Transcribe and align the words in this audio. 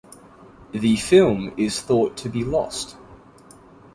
The 0.71 0.95
film 0.95 1.53
is 1.57 1.79
thought 1.81 2.17
to 2.17 2.27
be 2.29 2.43
lost. 2.43 2.95